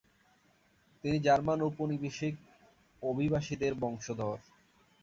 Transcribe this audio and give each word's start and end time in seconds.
তিনি 1.03 1.17
জার্মান 1.19 1.59
উপনিবেশিক 1.61 2.33
অভিবাসীদের 3.01 3.73
বংশধর। 3.75 4.37